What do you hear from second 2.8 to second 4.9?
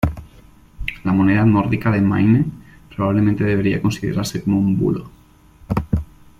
probablemente debería considerarse como un